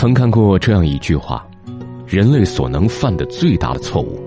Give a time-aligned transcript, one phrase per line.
[0.00, 1.46] 曾看过这样一句话：
[2.06, 4.18] 人类所能犯的最大的错误，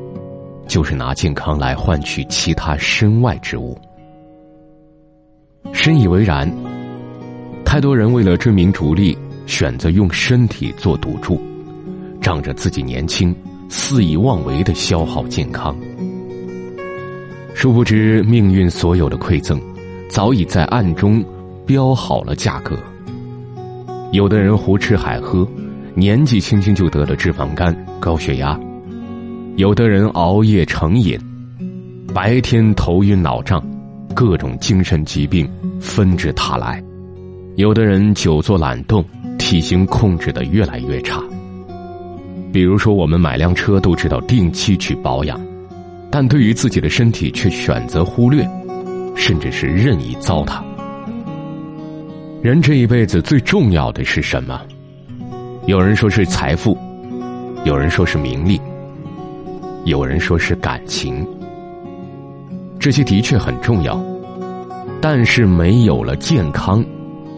[0.68, 3.76] 就是拿健康来换取其他身外之物。
[5.72, 6.48] 深以为然。
[7.66, 9.18] 太多人为了追名逐利，
[9.48, 11.42] 选择用身体做赌注，
[12.22, 13.36] 仗着自己年轻，
[13.68, 15.76] 肆意妄为的消耗健康。
[17.56, 19.60] 殊不知，命运所有的馈赠，
[20.08, 21.26] 早已在暗中
[21.66, 22.78] 标好了价格。
[24.14, 25.46] 有的人胡吃海喝，
[25.96, 28.56] 年纪轻轻就得了脂肪肝、高血压；
[29.56, 31.20] 有的人熬夜成瘾，
[32.14, 33.60] 白天头晕脑胀，
[34.14, 35.50] 各种精神疾病
[35.82, 36.80] 纷至沓来。
[37.56, 39.04] 有的人久坐懒动，
[39.40, 41.20] 体型控制的越来越差。
[42.52, 45.42] 比如说，我们买辆车都知道定期去保养，
[46.12, 48.48] 但对于自己的身体却选择忽略，
[49.16, 50.62] 甚至是任意糟蹋。
[52.44, 54.62] 人这一辈子最重要的是什么？
[55.66, 56.78] 有人说是财富，
[57.64, 58.60] 有人说是名利，
[59.86, 61.26] 有人说是感情。
[62.78, 63.98] 这些的确很重要，
[65.00, 66.84] 但是没有了健康。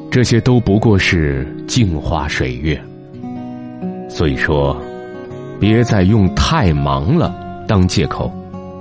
[0.10, 2.82] 这些都不过是镜花水月，
[4.10, 4.76] 所以说，
[5.60, 7.32] 别再用太忙了
[7.68, 8.34] 当借口，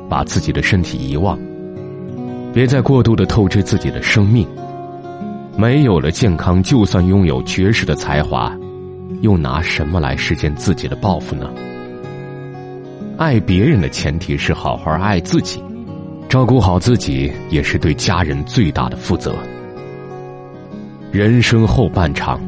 [0.09, 1.37] 把自己的身体遗忘；
[2.55, 4.49] 别再过度的透支自己的生命。
[5.57, 8.53] 没有了健康，就算拥有绝世的才华，
[9.21, 11.49] 又拿什么来实现自己的抱负呢？
[13.17, 15.63] 爱别人的前提是好好爱自己，
[16.29, 19.33] 照顾好自己也是对家人最大的负责。
[21.13, 22.41] 人生后半场，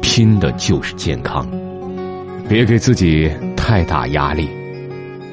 [0.00, 1.46] 拼的就是健康。
[2.48, 4.48] 别给自己太大压力，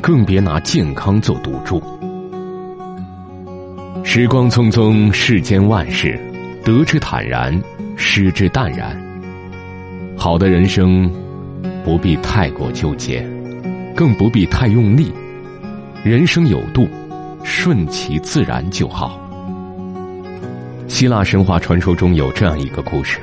[0.01, 1.81] 更别拿健康做赌注。
[4.03, 6.19] 时光匆匆，世间万事，
[6.65, 7.61] 得之坦然，
[7.95, 8.99] 失之淡然。
[10.17, 11.07] 好的人生，
[11.83, 13.23] 不必太过纠结，
[13.95, 15.13] 更不必太用力。
[16.03, 16.87] 人生有度，
[17.43, 19.21] 顺其自然就好。
[20.87, 23.19] 希腊神话传说中有这样一个故事：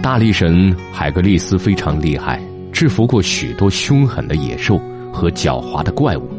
[0.00, 2.40] 大力神海格力斯非常厉害，
[2.72, 4.80] 制服过许多凶狠的野兽
[5.12, 6.30] 和狡猾的怪物。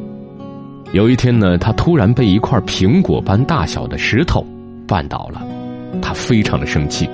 [0.91, 4.43] 有一天呢，他突然被一块苹果般大小的石头
[4.87, 5.39] 绊倒了，
[6.01, 7.09] 他非常的生气，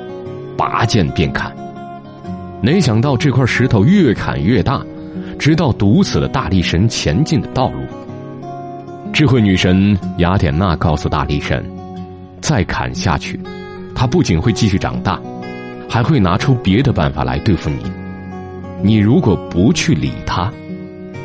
[0.57, 1.55] 拔剑便砍。
[2.61, 4.81] 没想到这块石头越砍越大，
[5.37, 7.79] 直到堵死了大力神前进的道路。
[9.13, 11.63] 智慧女神雅典娜告诉大力神。
[12.41, 13.39] 再砍下去，
[13.93, 15.19] 他不仅会继续长大，
[15.89, 17.91] 还会拿出别的办法来对付你。
[18.81, 20.51] 你如果不去理他，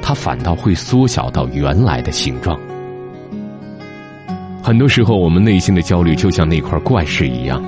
[0.03, 2.59] 他反倒会缩小到原来的形状。
[4.65, 7.63] 很多时候，我们内心的焦虑就像那块怪石一样，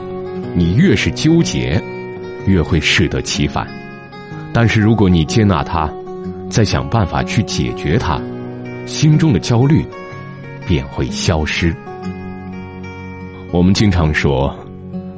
[0.54, 1.78] 你越是纠结，
[2.46, 3.68] 越会适得其反。
[4.50, 5.92] 但是，如果你接纳它，
[6.48, 8.18] 再想办法去解决它，
[8.86, 9.84] 心中的焦虑
[10.66, 11.70] 便会消失。
[13.52, 14.56] 我们经常说，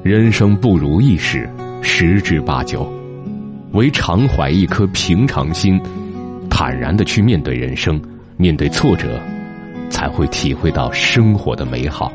[0.03, 1.49] 人生不如意事
[1.81, 2.93] 十之八九，
[3.71, 5.81] 唯常怀一颗平常心，
[6.51, 8.03] 坦然的去面对人生，
[8.37, 9.23] 面对挫折，
[9.91, 12.13] 才会体会到生活的美好。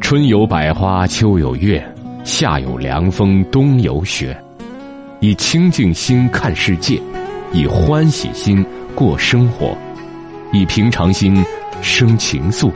[0.00, 1.82] 春有百花，秋有月，
[2.24, 4.36] 夏有凉风，冬有雪。
[5.20, 7.00] 以清净心看世界，
[7.52, 8.64] 以欢喜心
[8.94, 9.76] 过生活，
[10.52, 11.44] 以平常心
[11.80, 12.70] 生情愫。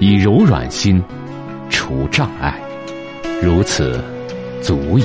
[0.00, 1.02] 以柔软心
[1.70, 2.54] 除障碍，
[3.42, 4.00] 如此
[4.62, 5.04] 足矣。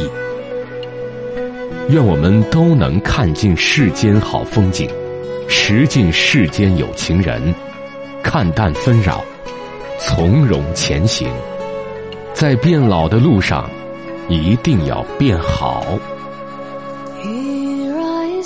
[1.90, 4.88] 愿我们都能看尽世间好风景，
[5.48, 7.54] 识尽世间有情人，
[8.22, 9.24] 看淡纷扰，
[10.00, 11.30] 从容前行。
[12.34, 13.70] 在变老的路上，
[14.28, 15.86] 一定要变好。
[17.22, 18.42] Here I